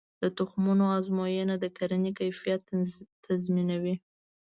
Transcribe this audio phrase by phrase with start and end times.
[0.23, 2.61] د تخمونو ازموینه د کرنې کیفیت
[3.25, 3.95] تضمینوي.